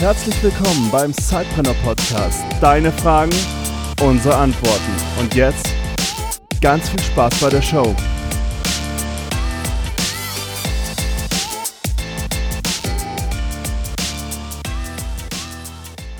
Herzlich 0.00 0.42
willkommen 0.42 0.90
beim 0.90 1.12
Sidepreneur 1.12 1.74
Podcast. 1.84 2.42
Deine 2.58 2.90
Fragen, 2.90 3.32
unsere 4.02 4.34
Antworten. 4.34 4.92
Und 5.20 5.34
jetzt 5.34 5.68
ganz 6.62 6.88
viel 6.88 7.00
Spaß 7.00 7.38
bei 7.42 7.50
der 7.50 7.60
Show. 7.60 7.94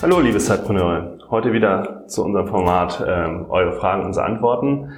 Hallo 0.02 0.20
liebe 0.20 0.36
Zeitpreneure, 0.36 1.16
heute 1.30 1.54
wieder 1.54 2.06
zu 2.06 2.22
unserem 2.22 2.48
Format 2.48 3.02
ähm, 3.08 3.46
Eure 3.48 3.72
Fragen, 3.72 4.04
unsere 4.04 4.26
Antworten. 4.26 4.92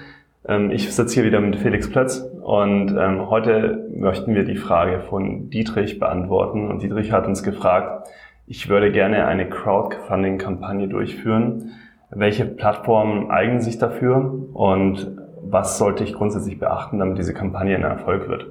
Ähm, 0.49 0.73
ich 0.73 0.93
sitze 0.93 1.15
hier 1.15 1.23
wieder 1.23 1.41
mit 1.41 1.55
Felix 1.55 1.89
Plötz 1.89 2.19
und 2.43 2.97
ähm, 2.99 3.31
heute 3.31 3.89
möchten 3.95 4.35
wir 4.35 4.43
die 4.43 4.57
Frage 4.57 5.03
von 5.03 5.51
Dietrich 5.51 6.01
beantworten. 6.01 6.69
Und 6.69 6.83
Dietrich 6.83 7.13
hat 7.13 7.29
uns 7.29 7.45
gefragt, 7.45 8.09
ich 8.47 8.69
würde 8.69 8.93
gerne 8.93 9.27
eine 9.27 9.49
Crowdfunding-Kampagne 9.49 10.89
durchführen. 10.89 11.71
Welche 12.11 12.45
Plattformen 12.45 13.31
eignen 13.31 13.61
sich 13.61 13.79
dafür 13.79 14.49
und 14.53 15.17
was 15.43 15.79
sollte 15.79 16.05
ich 16.05 16.15
grundsätzlich 16.15 16.59
beachten, 16.59 16.99
damit 16.99 17.19
diese 17.19 17.35
Kampagne 17.35 17.75
ein 17.77 17.83
Erfolg 17.83 18.29
wird? 18.29 18.47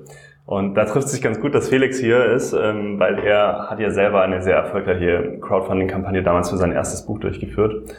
Und 0.45 0.73
da 0.75 0.85
trifft 0.85 1.09
sich 1.09 1.21
ganz 1.21 1.39
gut, 1.39 1.55
dass 1.55 1.69
Felix 1.69 1.99
hier 1.99 2.25
ist, 2.25 2.53
ähm, 2.53 2.99
weil 2.99 3.19
er 3.19 3.69
hat 3.69 3.79
ja 3.79 3.91
selber 3.91 4.21
eine 4.21 4.41
sehr 4.41 4.55
erfolgreiche 4.55 5.39
Crowdfunding-Kampagne 5.39 6.23
damals 6.23 6.49
für 6.49 6.57
sein 6.57 6.71
erstes 6.71 7.05
Buch 7.05 7.19
durchgeführt. 7.19 7.93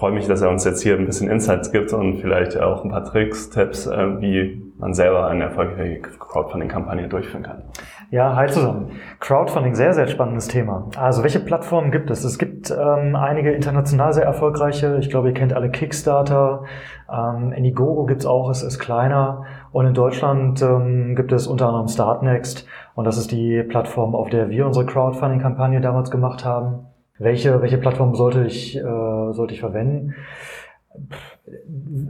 Freue 0.00 0.12
mich, 0.12 0.26
dass 0.26 0.40
er 0.40 0.48
uns 0.48 0.64
jetzt 0.64 0.82
hier 0.82 0.96
ein 0.96 1.04
bisschen 1.04 1.28
Insights 1.28 1.72
gibt 1.72 1.92
und 1.92 2.22
vielleicht 2.22 2.58
auch 2.58 2.84
ein 2.84 2.90
paar 2.90 3.04
Tricks, 3.04 3.50
Tipps, 3.50 3.86
äh, 3.86 4.18
wie 4.22 4.62
man 4.78 4.94
selber 4.94 5.26
eine 5.26 5.44
erfolgreiche 5.44 6.00
Crowdfunding-Kampagne 6.00 7.06
durchführen 7.06 7.42
kann. 7.42 7.64
Ja, 8.10 8.34
hi 8.34 8.46
zusammen. 8.46 8.92
Crowdfunding, 9.18 9.74
sehr, 9.74 9.92
sehr 9.92 10.06
spannendes 10.06 10.48
Thema. 10.48 10.88
Also 10.96 11.22
welche 11.22 11.38
Plattformen 11.38 11.90
gibt 11.90 12.10
es? 12.10 12.24
Es 12.24 12.38
gibt 12.38 12.70
ähm, 12.70 13.14
einige 13.14 13.52
international 13.52 14.14
sehr 14.14 14.24
erfolgreiche. 14.24 14.96
Ich 15.00 15.10
glaube, 15.10 15.28
ihr 15.28 15.34
kennt 15.34 15.52
alle 15.52 15.68
Kickstarter. 15.70 16.64
Ähm, 17.12 17.52
Indiegogo 17.52 18.06
gibt's 18.06 18.24
auch, 18.24 18.48
es 18.48 18.62
ist 18.62 18.78
kleiner. 18.78 19.44
Und 19.70 19.84
in 19.84 19.92
Deutschland 19.92 20.62
ähm, 20.62 21.14
gibt 21.14 21.30
es 21.30 21.46
unter 21.46 21.66
anderem 21.66 21.88
Startnext. 21.88 22.66
Und 22.94 23.04
das 23.04 23.18
ist 23.18 23.32
die 23.32 23.62
Plattform, 23.64 24.14
auf 24.14 24.30
der 24.30 24.48
wir 24.48 24.66
unsere 24.66 24.86
Crowdfunding-Kampagne 24.86 25.82
damals 25.82 26.10
gemacht 26.10 26.42
haben. 26.42 26.86
Welche, 27.20 27.60
welche 27.60 27.76
Plattform 27.76 28.14
sollte 28.14 28.44
ich, 28.46 28.78
äh, 28.78 29.32
sollte 29.32 29.52
ich 29.52 29.60
verwenden? 29.60 30.14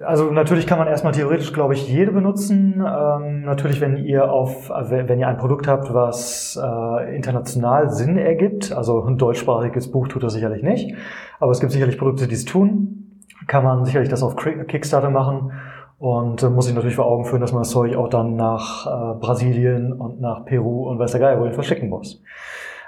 Also 0.05 0.31
natürlich 0.31 0.69
kann 0.69 0.79
man 0.79 0.87
erstmal 0.87 1.13
theoretisch, 1.13 1.53
glaube 1.53 1.75
ich, 1.75 1.89
jede 1.89 2.13
benutzen. 2.13 2.75
Ähm, 2.77 3.43
natürlich, 3.43 3.81
wenn 3.81 3.97
ihr 3.97 4.31
auf, 4.31 4.71
wenn 4.71 5.19
ihr 5.19 5.27
ein 5.27 5.37
Produkt 5.37 5.67
habt, 5.67 5.93
was 5.93 6.57
äh, 6.63 7.17
international 7.17 7.91
Sinn 7.91 8.19
ergibt, 8.19 8.71
also 8.73 9.03
ein 9.03 9.19
deutschsprachiges 9.19 9.91
Buch 9.91 10.07
tut 10.07 10.23
das 10.23 10.33
sicherlich 10.35 10.63
nicht, 10.63 10.95
aber 11.41 11.51
es 11.51 11.59
gibt 11.59 11.73
sicherlich 11.73 11.99
Produkte, 11.99 12.29
die 12.29 12.35
es 12.35 12.45
tun, 12.45 13.21
kann 13.49 13.65
man 13.65 13.85
sicherlich 13.85 14.09
das 14.09 14.23
auf 14.23 14.37
Kickstarter 14.37 15.11
machen 15.11 15.51
und 15.99 16.43
äh, 16.45 16.51
muss 16.51 16.67
sich 16.67 16.75
natürlich 16.75 16.97
vor 16.97 17.07
Augen 17.07 17.25
führen, 17.25 17.41
dass 17.41 17.53
man 17.53 17.63
das 17.63 17.71
Zeug 17.71 17.97
auch 17.97 18.09
dann 18.09 18.37
nach 18.37 18.87
äh, 18.87 19.19
Brasilien 19.19 19.93
und 19.93 20.21
nach 20.21 20.45
Peru 20.45 20.89
und 20.89 21.01
weiß 21.01 21.11
der 21.11 21.21
Geil 21.21 21.41
wohin 21.41 21.53
verschicken 21.53 21.89
muss. 21.89 22.23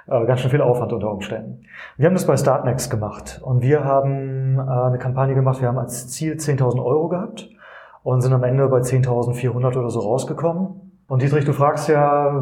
Äh, 0.06 0.26
ganz 0.26 0.40
schön 0.40 0.50
viel 0.50 0.60
Aufwand 0.60 0.92
unter 0.92 1.10
Umständen. 1.10 1.62
Wir 1.96 2.06
haben 2.06 2.14
das 2.14 2.26
bei 2.26 2.36
Startnext 2.36 2.90
gemacht 2.90 3.40
und 3.42 3.62
wir 3.62 3.84
haben 3.84 4.58
äh, 4.58 4.62
eine 4.62 4.98
Kampagne 4.98 5.34
gemacht. 5.34 5.60
Wir 5.60 5.68
haben 5.68 5.78
als 5.78 6.08
Ziel 6.08 6.34
10.000 6.34 6.84
Euro 6.84 7.08
gehabt 7.08 7.48
und 8.02 8.20
sind 8.20 8.32
am 8.32 8.42
Ende 8.42 8.68
bei 8.68 8.78
10.400 8.78 9.78
oder 9.78 9.90
so 9.90 10.00
rausgekommen. 10.00 10.92
Und 11.08 11.22
Dietrich, 11.22 11.44
du 11.44 11.52
fragst 11.52 11.88
ja, 11.88 12.32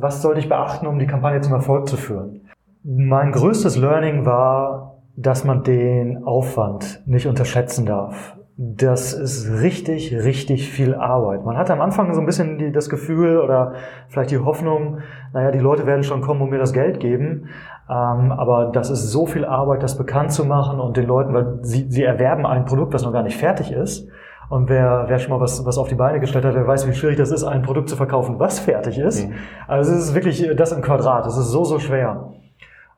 was 0.00 0.20
sollte 0.20 0.40
ich 0.40 0.48
beachten, 0.48 0.86
um 0.86 0.98
die 0.98 1.06
Kampagne 1.06 1.40
zum 1.40 1.54
Erfolg 1.54 1.88
zu 1.88 1.96
führen? 1.96 2.42
Mein 2.82 3.32
größtes 3.32 3.76
Learning 3.76 4.26
war, 4.26 4.98
dass 5.16 5.44
man 5.44 5.62
den 5.62 6.24
Aufwand 6.24 7.02
nicht 7.06 7.26
unterschätzen 7.26 7.86
darf 7.86 8.36
das 8.56 9.12
ist 9.12 9.50
richtig, 9.62 10.14
richtig 10.14 10.70
viel 10.70 10.94
Arbeit. 10.94 11.44
Man 11.44 11.56
hat 11.56 11.70
am 11.70 11.80
Anfang 11.80 12.14
so 12.14 12.20
ein 12.20 12.26
bisschen 12.26 12.56
die, 12.58 12.70
das 12.70 12.88
Gefühl 12.88 13.38
oder 13.38 13.72
vielleicht 14.08 14.30
die 14.30 14.38
Hoffnung, 14.38 14.98
naja, 15.32 15.50
die 15.50 15.58
Leute 15.58 15.86
werden 15.86 16.04
schon 16.04 16.20
kommen 16.20 16.40
und 16.40 16.50
mir 16.50 16.58
das 16.58 16.72
Geld 16.72 17.00
geben. 17.00 17.48
Ähm, 17.90 18.30
aber 18.30 18.70
das 18.72 18.90
ist 18.90 19.10
so 19.10 19.26
viel 19.26 19.44
Arbeit, 19.44 19.82
das 19.82 19.98
bekannt 19.98 20.30
zu 20.32 20.44
machen 20.44 20.78
und 20.78 20.96
den 20.96 21.06
Leuten, 21.06 21.34
weil 21.34 21.58
sie, 21.62 21.90
sie 21.90 22.04
erwerben 22.04 22.46
ein 22.46 22.64
Produkt, 22.64 22.94
das 22.94 23.02
noch 23.02 23.12
gar 23.12 23.24
nicht 23.24 23.36
fertig 23.36 23.72
ist. 23.72 24.08
Und 24.48 24.68
wer, 24.68 25.06
wer 25.08 25.18
schon 25.18 25.32
mal 25.32 25.40
was, 25.40 25.66
was 25.66 25.76
auf 25.76 25.88
die 25.88 25.96
Beine 25.96 26.20
gestellt 26.20 26.44
hat, 26.44 26.54
der 26.54 26.66
weiß, 26.66 26.86
wie 26.86 26.94
schwierig 26.94 27.16
das 27.16 27.32
ist, 27.32 27.42
ein 27.42 27.62
Produkt 27.62 27.88
zu 27.88 27.96
verkaufen, 27.96 28.38
was 28.38 28.60
fertig 28.60 28.98
ist. 28.98 29.26
Mhm. 29.26 29.34
Also 29.66 29.92
es 29.92 29.98
ist 29.98 30.14
wirklich 30.14 30.48
das 30.56 30.70
im 30.70 30.80
Quadrat. 30.80 31.26
Es 31.26 31.36
ist 31.36 31.50
so, 31.50 31.64
so 31.64 31.80
schwer. 31.80 32.34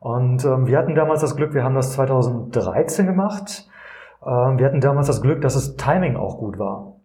Und 0.00 0.44
ähm, 0.44 0.66
wir 0.66 0.76
hatten 0.76 0.94
damals 0.94 1.22
das 1.22 1.34
Glück, 1.34 1.54
wir 1.54 1.64
haben 1.64 1.74
das 1.74 1.92
2013 1.92 3.06
gemacht 3.06 3.70
wir 4.26 4.66
hatten 4.66 4.80
damals 4.80 5.06
das 5.06 5.22
Glück, 5.22 5.40
dass 5.40 5.54
das 5.54 5.76
Timing 5.76 6.16
auch 6.16 6.38
gut 6.38 6.58
war. 6.58 6.96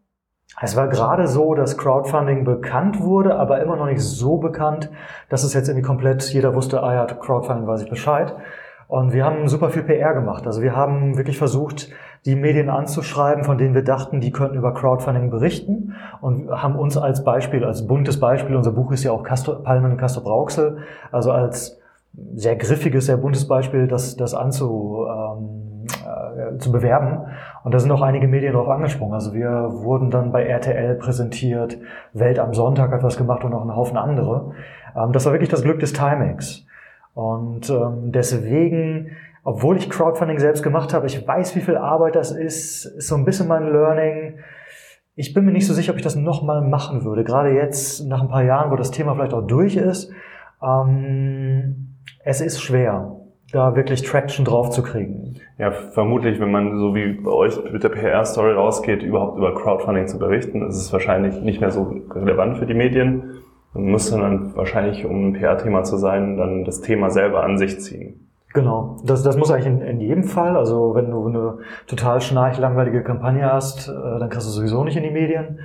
Es 0.60 0.76
war 0.76 0.88
gerade 0.90 1.28
so, 1.28 1.54
dass 1.54 1.78
Crowdfunding 1.78 2.44
bekannt 2.44 3.00
wurde, 3.00 3.36
aber 3.36 3.62
immer 3.62 3.78
noch 3.78 3.86
nicht 3.86 4.02
so 4.02 4.38
bekannt, 4.38 4.90
dass 5.30 5.44
es 5.44 5.54
jetzt 5.54 5.70
irgendwie 5.70 5.86
komplett 5.86 6.24
jeder 6.34 6.54
wusste, 6.56 6.84
ah 6.84 6.94
ja, 6.94 7.06
Crowdfunding 7.06 7.68
weiß 7.68 7.84
ich 7.84 7.90
Bescheid. 7.90 8.36
Und 8.88 9.14
wir 9.14 9.24
haben 9.24 9.48
super 9.48 9.70
viel 9.70 9.84
PR 9.84 10.14
gemacht. 10.14 10.46
Also 10.46 10.62
wir 10.62 10.76
haben 10.76 11.16
wirklich 11.16 11.38
versucht, 11.38 11.90
die 12.26 12.36
Medien 12.36 12.70
anzuschreiben, 12.70 13.46
von 13.46 13.58
denen 13.58 13.74
wir 13.74 13.84
dachten, 13.84 14.20
die 14.20 14.32
könnten 14.32 14.58
über 14.58 14.74
Crowdfunding 14.74 15.30
berichten 15.30 15.94
und 16.20 16.50
haben 16.52 16.76
uns 16.76 16.98
als 16.98 17.24
Beispiel, 17.24 17.64
als 17.64 17.88
buntes 17.88 18.20
Beispiel, 18.20 18.56
unser 18.56 18.74
Buch 18.74 18.92
ist 18.92 19.04
ja 19.04 19.12
auch 19.12 19.24
Castor, 19.24 19.64
Palmen 19.64 19.94
und 19.94 19.98
Castor 19.98 20.24
Brauxel, 20.24 20.80
also 21.12 21.32
als 21.32 21.80
sehr 22.36 22.58
griffiges, 22.58 23.06
sehr 23.06 23.18
buntes 23.18 23.48
Beispiel, 23.48 23.88
das, 23.88 24.18
das 24.18 24.34
anzu, 24.34 25.06
ähm, 25.08 25.61
äh, 25.94 26.58
zu 26.58 26.72
bewerben. 26.72 27.20
Und 27.64 27.74
da 27.74 27.80
sind 27.80 27.92
auch 27.92 28.02
einige 28.02 28.28
Medien 28.28 28.54
drauf 28.54 28.68
angesprungen. 28.68 29.14
Also 29.14 29.34
wir 29.34 29.70
wurden 29.72 30.10
dann 30.10 30.32
bei 30.32 30.44
RTL 30.44 30.96
präsentiert, 30.96 31.78
Welt 32.14 32.40
am 32.40 32.54
Sonntag 32.54 32.92
hat 32.92 33.04
was 33.04 33.18
gemacht 33.18 33.44
und 33.44 33.52
noch 33.52 33.64
ein 33.64 33.76
Haufen 33.76 33.98
andere. 33.98 34.54
Ähm, 34.96 35.12
das 35.12 35.26
war 35.26 35.34
wirklich 35.34 35.50
das 35.50 35.64
Glück 35.64 35.80
des 35.80 35.94
Timings. 35.94 36.66
Und 37.14 37.70
ähm, 37.70 38.12
deswegen, 38.12 39.12
obwohl 39.44 39.78
ich 39.78 39.90
Crowdfunding 39.90 40.40
selbst 40.40 40.64
gemacht 40.64 40.94
habe, 40.94 41.08
ich 41.08 41.28
weiß, 41.28 41.56
wie 41.56 41.62
viel 41.62 41.78
Arbeit 41.78 42.16
das 42.16 42.32
ist, 42.32 42.86
ist 42.86 43.08
so 43.08 43.16
ein 43.16 43.26
bisschen 43.26 43.48
mein 43.48 43.72
Learning. 43.72 44.40
Ich 45.16 45.34
bin 45.34 45.46
mir 45.46 45.52
nicht 45.52 45.68
so 45.68 45.74
sicher, 45.74 45.92
ob 45.92 45.98
ich 45.98 46.04
das 46.04 46.16
nochmal 46.16 46.62
machen 46.62 47.04
würde. 47.04 47.24
Gerade 47.24 47.52
jetzt, 47.52 48.08
nach 48.08 48.22
ein 48.22 48.30
paar 48.30 48.44
Jahren, 48.44 48.72
wo 48.72 48.76
das 48.76 48.92
Thema 48.92 49.14
vielleicht 49.14 49.34
auch 49.34 49.46
durch 49.46 49.76
ist. 49.76 50.12
Ähm, 50.64 51.98
es 52.24 52.40
ist 52.40 52.62
schwer 52.62 53.21
da 53.52 53.76
wirklich 53.76 54.02
Traction 54.04 54.46
drauf 54.46 54.70
zu 54.70 54.84
kriegen. 54.84 55.36
Ja, 55.58 55.72
vermutlich, 55.72 56.40
wenn 56.40 56.52
man 56.52 56.78
so 56.78 56.96
wie 56.96 57.14
bei 57.14 57.32
euch 57.32 57.58
mit 57.72 57.84
der 57.84 57.90
PR-Story 57.90 58.54
rausgeht, 58.54 59.04
überhaupt 59.04 59.38
über 59.38 59.54
Crowdfunding 59.54 60.08
zu 60.08 60.18
berichten, 60.18 60.68
ist 60.68 60.78
es 60.78 60.92
wahrscheinlich 60.94 61.42
nicht 61.42 61.62
mehr 61.62 61.72
so 61.72 61.96
relevant 62.12 62.58
für 62.58 62.66
die 62.66 62.74
Medien. 62.74 63.42
Man 63.74 63.92
muss 63.92 64.12
dann 64.12 64.56
wahrscheinlich, 64.56 65.06
um 65.06 65.30
ein 65.30 65.34
PR-Thema 65.34 65.84
zu 65.84 65.98
sein, 65.98 66.38
dann 66.38 66.66
das 66.66 66.82
Thema 66.82 67.10
selber 67.10 67.44
an 67.44 67.58
sich 67.58 67.80
ziehen. 67.80 68.28
Genau, 68.54 68.98
das, 69.06 69.24
das 69.24 69.38
muss 69.38 69.50
eigentlich 69.50 69.68
in, 69.68 69.82
in 69.82 70.02
jedem 70.02 70.24
Fall. 70.24 70.58
Also 70.58 70.94
wenn 70.94 71.10
du 71.10 71.28
eine 71.28 71.58
total 71.88 72.20
schnarchlangweilige 72.20 73.02
Kampagne 73.02 73.52
hast, 73.52 73.88
äh, 73.88 73.92
dann 73.92 74.30
kriegst 74.30 74.48
du 74.48 74.52
sowieso 74.52 74.84
nicht 74.84 74.98
in 74.98 75.04
die 75.04 75.12
Medien. 75.12 75.60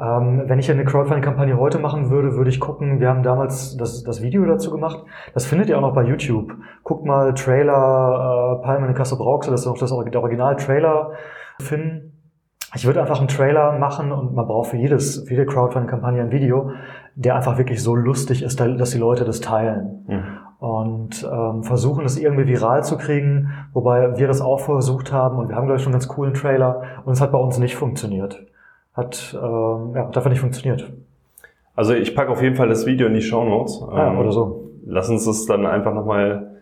Ähm, 0.00 0.44
wenn 0.46 0.58
ich 0.58 0.70
eine 0.70 0.84
Crowdfunding-Kampagne 0.84 1.58
heute 1.58 1.78
machen 1.78 2.08
würde, 2.08 2.34
würde 2.34 2.48
ich 2.48 2.58
gucken, 2.58 3.00
wir 3.00 3.08
haben 3.08 3.22
damals 3.22 3.76
das, 3.76 4.02
das 4.02 4.22
Video 4.22 4.44
dazu 4.46 4.70
gemacht. 4.70 5.04
Das 5.34 5.44
findet 5.44 5.68
ihr 5.68 5.76
auch 5.76 5.82
noch 5.82 5.94
bei 5.94 6.04
YouTube. 6.04 6.54
Guckt 6.84 7.04
mal 7.04 7.34
Trailer 7.34 8.58
äh, 8.60 8.64
Palmen 8.64 8.88
in 8.88 8.94
Kasse 8.94 9.16
Brauxel, 9.16 9.50
das 9.50 9.62
ist 9.62 9.66
auch 9.66 9.76
das 9.76 9.92
Original-Trailer 9.92 11.12
finden. 11.60 12.12
Ich 12.74 12.86
würde 12.86 13.00
einfach 13.00 13.18
einen 13.18 13.28
Trailer 13.28 13.78
machen 13.78 14.12
und 14.12 14.32
man 14.34 14.46
braucht 14.46 14.70
für 14.70 14.76
jedes, 14.76 15.24
für 15.24 15.34
jede 15.34 15.44
Crowdfunding-Kampagne 15.44 16.22
ein 16.22 16.30
Video, 16.30 16.70
der 17.16 17.34
einfach 17.34 17.58
wirklich 17.58 17.82
so 17.82 17.94
lustig 17.94 18.42
ist, 18.42 18.58
dass 18.60 18.90
die 18.92 18.98
Leute 18.98 19.24
das 19.24 19.40
teilen. 19.40 20.04
Mhm. 20.06 20.66
Und 20.66 21.28
ähm, 21.30 21.62
versuchen 21.62 22.04
es 22.04 22.18
irgendwie 22.18 22.46
viral 22.46 22.84
zu 22.84 22.96
kriegen, 22.96 23.50
wobei 23.72 24.16
wir 24.16 24.28
das 24.28 24.40
auch 24.40 24.60
versucht 24.60 25.12
haben 25.12 25.38
und 25.38 25.48
wir 25.48 25.56
haben, 25.56 25.66
glaube 25.66 25.78
ich, 25.78 25.82
schon 25.82 25.92
einen 25.92 26.00
ganz 26.00 26.08
coolen 26.08 26.32
Trailer 26.32 26.82
und 27.04 27.12
es 27.12 27.20
hat 27.20 27.32
bei 27.32 27.38
uns 27.38 27.58
nicht 27.58 27.76
funktioniert 27.76 28.46
hat, 29.00 29.34
ähm, 29.34 29.92
ja, 29.94 30.08
dafür 30.12 30.30
nicht 30.30 30.40
funktioniert. 30.40 30.92
Also 31.74 31.94
ich 31.94 32.14
packe 32.14 32.30
auf 32.30 32.42
jeden 32.42 32.56
Fall 32.56 32.68
das 32.68 32.86
Video 32.86 33.06
in 33.06 33.14
die 33.14 33.22
Show 33.22 33.44
Notes. 33.44 33.80
Ja, 33.80 34.12
ähm, 34.12 34.18
oder 34.18 34.32
so. 34.32 34.70
Lass 34.86 35.08
uns 35.08 35.24
das 35.24 35.46
dann 35.46 35.66
einfach 35.66 35.94
nochmal 35.94 36.58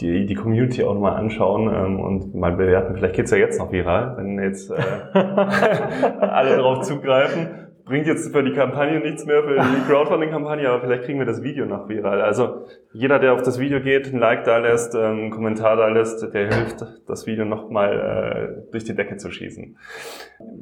die, 0.00 0.26
die 0.26 0.34
Community 0.34 0.84
auch 0.84 0.94
nochmal 0.94 1.16
anschauen 1.16 1.72
ähm, 1.74 2.00
und 2.00 2.34
mal 2.34 2.52
bewerten. 2.52 2.94
Vielleicht 2.94 3.14
geht's 3.14 3.30
ja 3.30 3.38
jetzt 3.38 3.58
noch 3.58 3.72
viral, 3.72 4.16
wenn 4.16 4.38
jetzt 4.38 4.70
äh, 4.70 4.74
alle 5.14 6.56
darauf 6.56 6.82
zugreifen 6.82 7.66
bringt 7.86 8.06
jetzt 8.06 8.30
für 8.32 8.42
die 8.42 8.52
Kampagne 8.52 9.00
nichts 9.00 9.24
mehr, 9.24 9.42
für 9.44 9.54
die 9.54 9.88
Crowdfunding-Kampagne, 9.88 10.68
aber 10.68 10.82
vielleicht 10.82 11.04
kriegen 11.04 11.18
wir 11.18 11.24
das 11.24 11.42
Video 11.42 11.64
noch 11.64 11.88
viral. 11.88 12.20
Also 12.20 12.66
jeder, 12.92 13.18
der 13.18 13.32
auf 13.32 13.42
das 13.42 13.58
Video 13.58 13.80
geht, 13.80 14.12
ein 14.12 14.18
Like 14.18 14.44
da 14.44 14.58
lässt, 14.58 14.94
ähm, 14.94 15.00
einen 15.00 15.30
Kommentar 15.30 15.76
da 15.76 15.88
lässt, 15.88 16.34
der 16.34 16.52
hilft, 16.52 16.84
das 17.06 17.26
Video 17.26 17.44
nochmal 17.44 18.58
äh, 18.66 18.70
durch 18.72 18.84
die 18.84 18.94
Decke 18.94 19.16
zu 19.16 19.30
schießen. 19.30 19.76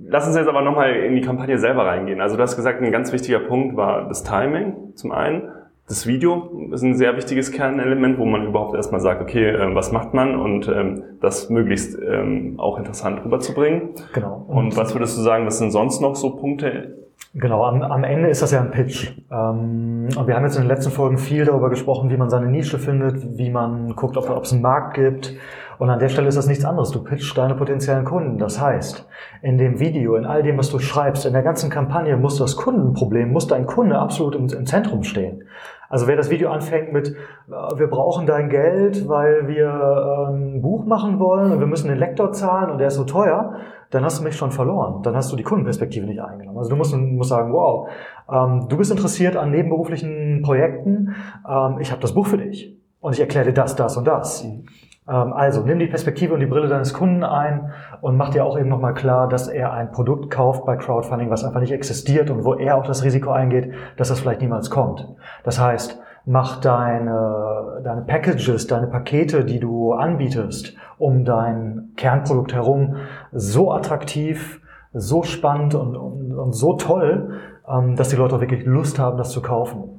Lass 0.07 0.27
uns 0.27 0.37
jetzt 0.37 0.49
aber 0.49 0.63
nochmal 0.63 0.95
in 0.95 1.17
die 1.17 1.23
Kampagne 1.23 1.59
selber 1.59 1.87
reingehen. 1.87 2.21
Also 2.21 2.37
du 2.37 2.43
hast 2.43 2.57
gesagt, 2.57 2.81
ein 2.81 2.93
ganz 2.93 3.13
wichtiger 3.13 3.41
Punkt 3.41 3.75
war 3.75 4.07
das 4.07 4.23
Timing 4.23 4.93
zum 4.95 5.11
einen 5.11 5.51
das 5.87 6.07
Video 6.07 6.71
ist 6.73 6.81
ein 6.81 6.97
sehr 6.97 7.15
wichtiges 7.17 7.53
Kernelement, 7.53 8.19
wo 8.19 8.25
man 8.25 8.47
überhaupt 8.47 8.75
erstmal 8.75 9.03
sagt, 9.03 9.21
okay, 9.21 9.51
äh, 9.51 9.75
was 9.75 9.93
macht 9.93 10.15
man 10.15 10.35
und 10.35 10.67
ähm, 10.67 11.03
das 11.21 11.51
möglichst 11.51 11.99
ähm, 12.01 12.55
auch 12.59 12.79
interessant 12.79 13.23
rüberzubringen. 13.23 13.91
Genau. 14.15 14.47
Und, 14.49 14.57
und 14.57 14.77
was 14.79 14.95
würdest 14.95 15.19
du 15.19 15.21
sagen, 15.21 15.45
was 15.45 15.59
sind 15.59 15.73
sonst 15.73 16.01
noch 16.01 16.17
so 16.17 16.37
Punkte? 16.37 17.04
Genau, 17.37 17.65
am, 17.65 17.83
am 17.83 18.05
Ende 18.05 18.29
ist 18.29 18.43
das 18.43 18.53
ja 18.53 18.61
ein 18.61 18.71
Pitch. 18.71 19.13
Ähm, 19.31 20.09
und 20.17 20.27
wir 20.29 20.37
haben 20.37 20.45
jetzt 20.45 20.55
in 20.55 20.63
den 20.63 20.69
letzten 20.69 20.93
Folgen 20.93 21.19
viel 21.19 21.45
darüber 21.45 21.69
gesprochen, 21.69 22.09
wie 22.11 22.17
man 22.17 22.31
seine 22.31 22.47
Nische 22.47 22.79
findet, 22.79 23.37
wie 23.37 23.51
man 23.51 23.97
guckt, 23.97 24.17
ob, 24.17 24.31
ob 24.31 24.45
es 24.45 24.53
einen 24.53 24.63
Markt 24.63 24.95
gibt. 24.95 25.35
Und 25.79 25.91
an 25.91 25.99
der 25.99 26.09
Stelle 26.09 26.29
ist 26.29 26.39
das 26.39 26.47
nichts 26.47 26.65
anderes. 26.65 26.93
Du 26.93 27.03
pitchst 27.03 27.37
deine 27.37 27.57
potenziellen 27.57 28.05
Kunden. 28.05 28.39
Das 28.39 28.61
heißt, 28.61 29.09
in 29.43 29.59
dem 29.59 29.81
Video, 29.81 30.15
in 30.15 30.27
all 30.27 30.45
dem, 30.45 30.57
was 30.59 30.71
du 30.71 30.79
schreibst, 30.79 31.27
in 31.27 31.33
der 31.33 31.43
ganzen 31.43 31.71
Kampagne 31.71 32.17
muss 32.17 32.39
das 32.39 32.55
Kundenproblem, 32.55 33.33
muss 33.33 33.49
dein 33.49 33.67
Kunde 33.67 33.99
absolut 33.99 34.37
im, 34.37 34.47
im 34.57 34.67
Zentrum 34.67 35.03
stehen. 35.03 35.43
Also 35.89 36.07
wer 36.07 36.17
das 36.17 36.31
Video 36.31 36.51
anfängt 36.51 36.93
mit, 36.93 37.09
äh, 37.09 37.79
wir 37.79 37.89
brauchen 37.89 38.27
dein 38.27 38.49
Geld, 38.49 39.09
weil 39.09 39.49
wir 39.49 40.29
ein 40.29 40.63
Buch 40.63 40.87
machen 40.87 41.19
wollen 41.19 41.51
und 41.51 41.59
wir 41.59 41.67
müssen 41.67 41.89
den 41.89 41.99
Lektor 41.99 42.31
zahlen 42.31 42.71
und 42.71 42.79
der 42.79 42.89
ist 42.89 42.95
so 42.95 43.05
teuer, 43.05 43.55
dann 43.95 44.05
hast 44.05 44.19
du 44.19 44.25
mich 44.25 44.37
schon 44.37 44.51
verloren. 44.51 45.03
Dann 45.03 45.15
hast 45.15 45.31
du 45.31 45.37
die 45.37 45.45
Kundenperspektive 45.45 46.05
nicht 46.05 46.21
eingenommen. 46.21 46.59
Also 46.59 46.71
du 46.71 46.77
musst, 46.77 46.97
musst 46.97 47.31
sagen, 47.31 47.53
wow, 47.53 47.89
ähm, 48.31 48.67
du 48.69 48.77
bist 48.77 48.91
interessiert 48.91 49.37
an 49.37 49.53
nebenberuflichen 49.53 50.43
Projekten, 50.43 51.15
ähm, 51.49 51.79
ich 51.79 51.93
habe 51.93 52.03
das 52.03 52.13
Buch 52.13 52.27
für 52.27 52.39
dich 52.39 52.77
und 53.01 53.13
ich 53.13 53.21
erkläre 53.21 53.47
dir 53.47 53.53
das, 53.53 53.77
das 53.77 53.97
und 53.97 54.07
das. 54.07 54.45
Ähm, 54.45 54.65
also 55.07 55.63
nimm 55.63 55.79
die 55.79 55.87
Perspektive 55.87 56.35
und 56.35 56.41
die 56.41 56.47
Brille 56.47 56.67
deines 56.67 56.93
Kunden 56.93 57.23
ein 57.23 57.73
und 58.01 58.17
mach 58.17 58.31
dir 58.31 58.45
auch 58.45 58.59
eben 58.59 58.69
nochmal 58.69 58.95
klar, 58.95 59.29
dass 59.29 59.47
er 59.47 59.73
ein 59.73 59.93
Produkt 59.93 60.31
kauft 60.31 60.65
bei 60.65 60.77
Crowdfunding, 60.77 61.31
was 61.31 61.45
einfach 61.45 61.61
nicht 61.61 61.73
existiert 61.73 62.31
und 62.31 62.45
wo 62.45 62.55
er 62.55 62.77
auch 62.77 62.87
das 62.87 63.05
Risiko 63.05 63.31
eingeht, 63.31 63.73
dass 63.97 64.09
das 64.09 64.19
vielleicht 64.19 64.41
niemals 64.41 64.71
kommt. 64.71 65.07
Das 65.45 65.61
heißt, 65.61 66.01
mach 66.27 66.61
deine, 66.61 67.81
deine 67.85 68.03
Packages, 68.03 68.67
deine 68.67 68.87
Pakete, 68.87 69.45
die 69.45 69.61
du 69.61 69.93
anbietest, 69.93 70.75
um 70.99 71.25
dein 71.25 71.93
Kernprodukt 71.97 72.55
herum 72.55 72.97
so 73.33 73.73
attraktiv, 73.73 74.61
so 74.93 75.23
spannend 75.23 75.75
und, 75.75 75.97
und, 75.97 76.33
und 76.33 76.53
so 76.53 76.75
toll, 76.75 77.41
ähm, 77.69 77.97
dass 77.97 78.09
die 78.09 78.17
Leute 78.17 78.37
auch 78.37 78.41
wirklich 78.41 78.65
Lust 78.65 78.99
haben, 78.99 79.19
das 79.19 79.31
zu 79.31 79.43
kaufen. 79.43 79.94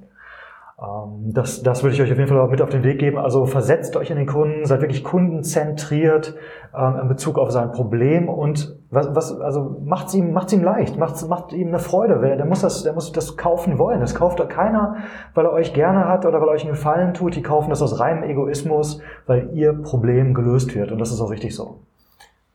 Ähm, 0.78 1.32
das, 1.34 1.64
das 1.64 1.84
würde 1.84 1.96
ich 1.96 2.02
euch 2.02 2.12
auf 2.12 2.18
jeden 2.18 2.30
Fall 2.30 2.48
mit 2.50 2.62
auf 2.62 2.70
den 2.70 2.84
Weg 2.84 3.00
geben. 3.00 3.18
Also 3.18 3.46
versetzt 3.46 3.96
euch 3.96 4.10
in 4.10 4.18
den 4.18 4.26
Kunden, 4.26 4.66
seid 4.66 4.82
wirklich 4.82 5.04
kundenzentriert 5.04 6.36
ähm, 6.78 7.00
in 7.02 7.08
Bezug 7.08 7.38
auf 7.38 7.52
sein 7.52 7.72
Problem 7.72 8.28
und 8.28 8.78
was, 8.90 9.16
was 9.16 9.40
also 9.40 9.78
macht's 9.84 10.14
ihm, 10.14 10.34
macht's 10.34 10.54
ihm 10.54 10.64
leicht, 10.64 10.98
macht, 10.98 11.28
macht 11.28 11.54
ihm 11.54 11.70
eine 11.70 11.80
Freude. 11.80 12.20
Der 12.20 12.46
muss 12.46 12.62
das, 12.62 12.84
der 12.84 12.94
muss 12.94 13.12
das 13.12 13.38
kaufen 13.38 13.80
wollen. 13.80 14.02
Das 14.02 14.16
kauft 14.16 14.48
keiner, 14.50 14.98
weil 15.34 15.46
er 15.46 15.54
euch 15.54 15.74
gerne 15.74 16.08
hat 16.08 16.26
oder 16.26 16.42
weil 16.42 16.50
er 16.50 16.54
euch 16.54 16.64
einen 16.64 16.74
Gefallen 16.74 17.14
tut. 17.14 17.36
Die 17.36 17.42
kaufen 17.42 17.70
das 17.70 17.82
aus 17.82 18.00
reinem 18.00 18.24
Egoismus, 18.24 19.02
weil 19.28 19.52
ihr 19.54 19.74
Problem 19.74 20.34
gelöst 20.34 20.76
wird. 20.76 20.92
Und 20.92 21.00
das 21.00 21.12
ist 21.12 21.22
auch 21.22 21.32
richtig 21.32 21.56
so. 21.56 21.80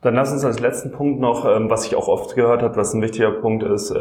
Dann 0.03 0.15
lass 0.15 0.33
uns 0.33 0.45
als 0.45 0.61
letzten 0.61 0.93
Punkt 0.93 1.21
noch, 1.21 1.45
ähm, 1.47 1.71
was 1.71 1.87
ich 1.87 1.97
auch 1.97 2.09
oft 2.09 2.35
gehört 2.35 2.63
habe, 2.63 2.77
was 2.77 2.93
ein 2.95 3.03
wichtiger 3.03 3.31
Punkt 3.31 3.63
ist, 3.63 3.95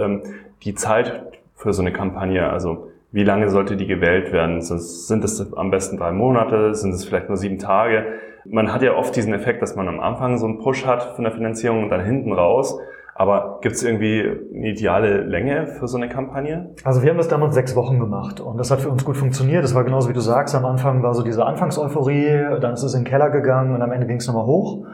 die 0.63 0.75
Zeit 0.75 1.24
für 1.56 1.74
so 1.74 1.81
eine 1.81 1.92
Kampagne. 1.92 2.50
Also 2.50 2.89
wie 3.12 3.24
lange 3.24 3.50
sollte 3.50 3.76
die 3.76 3.88
gewählt 3.88 4.32
werden? 4.32 4.62
Sind 4.62 5.24
es 5.24 5.54
am 5.54 5.72
besten 5.72 5.98
drei 5.98 6.12
Monate? 6.12 6.76
Sind 6.76 6.94
es 6.94 7.06
vielleicht 7.06 7.28
nur 7.28 7.38
sieben 7.38 7.58
Tage? 7.58 8.06
Man 8.46 8.74
hat 8.74 8.82
ja 8.82 8.96
oft 8.96 9.16
diesen 9.16 9.34
Effekt, 9.34 9.62
dass 9.62 9.76
man 9.76 9.88
am 9.88 10.00
Anfang 10.00 10.38
so 10.38 10.46
einen 10.46 10.60
Push 10.60 10.86
hat 10.86 11.16
von 11.16 11.24
der 11.24 11.34
Finanzierung 11.34 11.84
und 11.84 11.90
dann 11.90 12.04
hinten 12.04 12.34
raus. 12.34 12.80
Aber 13.16 13.60
gibt 13.62 13.76
es 13.76 13.84
irgendwie 13.84 14.24
eine 14.56 14.70
ideale 14.70 15.24
Länge 15.24 15.68
für 15.68 15.90
so 15.90 15.98
eine 15.98 16.08
Kampagne? 16.08 16.74
Also 16.86 17.02
wir 17.04 17.10
haben 17.10 17.18
das 17.18 17.28
damals 17.28 17.54
sechs 17.54 17.76
Wochen 17.76 18.00
gemacht 18.00 18.40
und 18.40 18.58
das 18.58 18.72
hat 18.72 18.80
für 18.80 18.90
uns 18.90 19.04
gut 19.04 19.18
funktioniert. 19.18 19.62
Das 19.62 19.76
war 19.76 19.84
genauso 19.84 20.08
wie 20.08 20.14
du 20.14 20.22
sagst. 20.22 20.56
Am 20.56 20.64
Anfang 20.64 21.04
war 21.04 21.14
so 21.14 21.22
diese 21.22 21.46
Anfangseuphorie, 21.46 22.60
dann 22.62 22.74
ist 22.74 22.84
es 22.84 22.94
in 22.94 23.02
den 23.04 23.10
Keller 23.10 23.30
gegangen 23.30 23.76
und 23.76 23.82
am 23.82 23.92
Ende 23.92 24.08
ging 24.08 24.18
es 24.18 24.28
nochmal 24.28 24.46
hoch. 24.46 24.86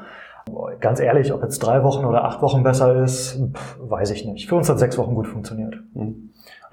Ganz 0.79 0.99
ehrlich, 0.99 1.33
ob 1.33 1.43
jetzt 1.43 1.59
drei 1.59 1.83
Wochen 1.83 2.03
oder 2.03 2.23
acht 2.23 2.41
Wochen 2.41 2.63
besser 2.63 3.03
ist, 3.03 3.39
weiß 3.79 4.09
ich 4.09 4.25
nicht. 4.25 4.49
Für 4.49 4.55
uns 4.55 4.69
hat 4.69 4.79
sechs 4.79 4.97
Wochen 4.97 5.13
gut 5.13 5.27
funktioniert. 5.27 5.75
Mhm. 5.93 6.24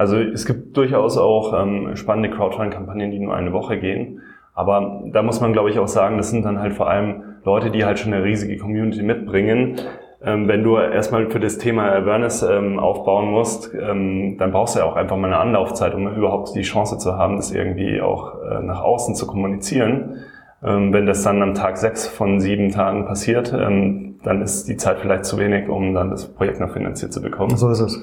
Also 0.03 0.17
es 0.17 0.47
gibt 0.47 0.77
durchaus 0.77 1.17
auch 1.17 1.55
ähm, 1.57 1.95
spannende 1.95 2.29
Crowdfunding-Kampagnen, 2.29 3.13
die 3.13 3.21
nur 3.21 3.37
eine 3.37 3.53
Woche 3.53 3.79
gehen. 3.79 4.21
Aber 4.53 5.05
da 5.13 5.23
muss 5.23 5.41
man, 5.41 5.53
glaube 5.53 5.71
ich, 5.71 5.79
auch 5.79 5.87
sagen, 5.87 6.17
das 6.17 6.31
sind 6.31 6.45
dann 6.45 6.59
halt 6.59 6.73
vor 6.73 6.91
allem 6.91 7.23
Leute, 7.45 7.71
die 7.71 7.85
halt 7.85 8.01
schon 8.01 8.13
eine 8.13 8.25
riesige 8.25 8.57
Community 8.57 9.05
mitbringen. 9.05 9.77
Ähm, 10.21 10.49
wenn 10.49 10.65
du 10.65 10.77
erstmal 10.77 11.31
für 11.31 11.39
das 11.39 11.59
Thema 11.59 11.85
Awareness 11.93 12.43
ähm, 12.43 12.81
aufbauen 12.81 13.31
musst, 13.31 13.73
ähm, 13.81 14.39
dann 14.39 14.51
brauchst 14.51 14.75
du 14.75 14.81
ja 14.81 14.87
auch 14.87 14.97
einfach 14.97 15.17
mal 15.17 15.29
eine 15.29 15.37
Anlaufzeit, 15.37 15.95
um 15.95 16.13
überhaupt 16.17 16.53
die 16.57 16.63
Chance 16.63 16.99
zu 16.99 17.17
haben, 17.17 17.37
das 17.37 17.53
irgendwie 17.53 18.01
auch 18.01 18.43
äh, 18.43 18.61
nach 18.61 18.81
außen 18.83 19.15
zu 19.15 19.29
kommunizieren. 19.29 20.17
Ähm, 20.65 20.93
wenn 20.93 21.07
das 21.07 21.23
dann 21.23 21.41
am 21.43 21.55
Tag 21.55 21.77
sechs 21.77 22.09
von 22.09 22.41
sieben 22.41 22.73
Tagen 22.73 23.07
passiert, 23.07 23.53
ähm, 23.57 24.17
dann 24.25 24.43
ist 24.43 24.67
die 24.67 24.77
Zeit 24.77 24.99
vielleicht 24.99 25.27
zu 25.27 25.39
wenig, 25.39 25.69
um 25.69 25.95
dann 25.95 26.11
das 26.11 26.27
Projekt 26.27 26.59
noch 26.59 26.73
finanziert 26.73 27.13
zu 27.13 27.23
bekommen. 27.23 27.57
So 27.57 27.71
ist 27.71 27.79
es. 27.79 28.03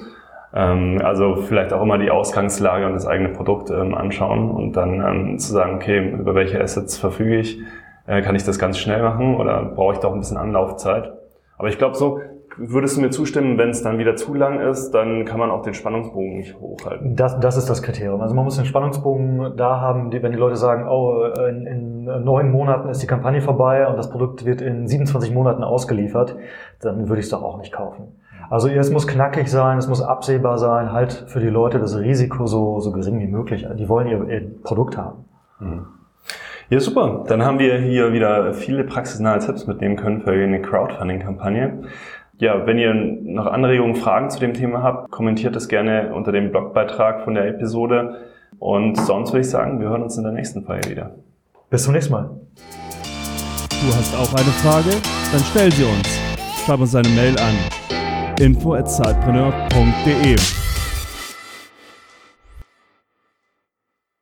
Ähm, 0.54 1.00
also 1.02 1.36
vielleicht 1.36 1.72
auch 1.72 1.82
immer 1.82 1.98
die 1.98 2.10
Ausgangslage 2.10 2.86
und 2.86 2.94
das 2.94 3.06
eigene 3.06 3.30
Produkt 3.30 3.70
ähm, 3.70 3.94
anschauen 3.94 4.50
und 4.50 4.72
dann 4.72 5.00
ähm, 5.00 5.38
zu 5.38 5.52
sagen, 5.52 5.76
okay, 5.76 6.10
über 6.10 6.34
welche 6.34 6.60
Assets 6.60 6.98
verfüge 6.98 7.36
ich? 7.36 7.60
Äh, 8.06 8.22
kann 8.22 8.34
ich 8.34 8.44
das 8.44 8.58
ganz 8.58 8.78
schnell 8.78 9.02
machen 9.02 9.36
oder 9.36 9.62
brauche 9.64 9.94
ich 9.94 10.00
doch 10.00 10.12
ein 10.12 10.18
bisschen 10.18 10.36
Anlaufzeit? 10.36 11.12
Aber 11.56 11.68
ich 11.68 11.78
glaube 11.78 11.94
so, 11.94 12.20
würdest 12.56 12.96
du 12.96 13.00
mir 13.00 13.10
zustimmen, 13.10 13.58
wenn 13.58 13.70
es 13.70 13.82
dann 13.82 13.98
wieder 13.98 14.16
zu 14.16 14.34
lang 14.34 14.60
ist, 14.60 14.90
dann 14.90 15.24
kann 15.24 15.38
man 15.38 15.50
auch 15.50 15.62
den 15.62 15.74
Spannungsbogen 15.74 16.38
nicht 16.38 16.58
hochhalten. 16.58 17.14
Das, 17.14 17.38
das 17.38 17.56
ist 17.56 17.70
das 17.70 17.82
Kriterium. 17.82 18.20
Also 18.20 18.34
man 18.34 18.44
muss 18.44 18.56
den 18.56 18.64
Spannungsbogen 18.64 19.56
da 19.56 19.80
haben, 19.80 20.10
die, 20.10 20.22
wenn 20.22 20.32
die 20.32 20.38
Leute 20.38 20.56
sagen, 20.56 20.88
oh, 20.88 21.24
in, 21.48 21.66
in 21.66 22.04
neun 22.04 22.50
Monaten 22.50 22.88
ist 22.88 23.02
die 23.02 23.06
Kampagne 23.06 23.40
vorbei 23.40 23.86
und 23.86 23.96
das 23.96 24.10
Produkt 24.10 24.44
wird 24.44 24.60
in 24.60 24.88
27 24.88 25.32
Monaten 25.32 25.62
ausgeliefert, 25.62 26.36
dann 26.80 27.08
würde 27.08 27.20
ich 27.20 27.26
es 27.26 27.30
doch 27.30 27.42
auch 27.42 27.58
nicht 27.58 27.72
kaufen. 27.72 28.19
Also 28.50 28.68
es 28.68 28.90
muss 28.90 29.06
knackig 29.06 29.48
sein, 29.48 29.78
es 29.78 29.86
muss 29.86 30.02
absehbar 30.02 30.58
sein, 30.58 30.92
halt 30.92 31.24
für 31.28 31.38
die 31.38 31.48
Leute 31.48 31.78
das 31.78 31.96
Risiko 31.96 32.48
so, 32.48 32.80
so 32.80 32.90
gering 32.90 33.20
wie 33.20 33.28
möglich. 33.28 33.64
Die 33.78 33.88
wollen 33.88 34.08
ihr, 34.08 34.28
ihr 34.28 34.50
Produkt 34.64 34.96
haben. 34.96 35.24
Mhm. 35.60 35.86
Ja, 36.68 36.80
super. 36.80 37.24
Dann 37.28 37.44
haben 37.44 37.60
wir 37.60 37.78
hier 37.78 38.12
wieder 38.12 38.52
viele 38.52 38.82
praxisnahe 38.82 39.38
Tipps 39.38 39.68
mitnehmen 39.68 39.94
können 39.96 40.22
für 40.22 40.32
eine 40.32 40.60
Crowdfunding-Kampagne. 40.60 41.84
Ja, 42.38 42.66
wenn 42.66 42.78
ihr 42.78 42.92
noch 42.92 43.46
Anregungen, 43.46 43.94
Fragen 43.94 44.30
zu 44.30 44.40
dem 44.40 44.54
Thema 44.54 44.82
habt, 44.82 45.10
kommentiert 45.12 45.54
es 45.54 45.68
gerne 45.68 46.12
unter 46.12 46.32
dem 46.32 46.50
Blogbeitrag 46.50 47.22
von 47.22 47.34
der 47.34 47.46
Episode. 47.46 48.16
Und 48.58 48.96
sonst 48.96 49.30
würde 49.30 49.42
ich 49.42 49.50
sagen, 49.50 49.80
wir 49.80 49.88
hören 49.88 50.02
uns 50.02 50.16
in 50.16 50.24
der 50.24 50.32
nächsten 50.32 50.64
Folge 50.64 50.90
wieder. 50.90 51.12
Bis 51.70 51.84
zum 51.84 51.92
nächsten 51.92 52.12
Mal. 52.12 52.30
Du 53.70 53.94
hast 53.96 54.14
auch 54.16 54.34
eine 54.34 54.52
Frage? 54.62 54.90
Dann 55.32 55.40
stell 55.40 55.70
sie 55.70 55.84
uns. 55.84 56.20
Schreib 56.64 56.80
uns 56.80 56.94
eine 56.96 57.08
Mail 57.10 57.38
an 57.38 57.54
info@zeitpreneur.de 58.40 60.59